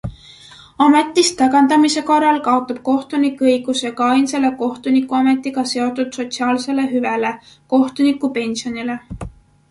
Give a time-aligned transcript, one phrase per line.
[0.83, 7.35] Ametist tagandamise korral kaotab kohtunik õiguse ka ainsale kohtunikuametiga seotud sotsiaalsele hüvele-
[7.75, 8.97] kohtunikupensionile.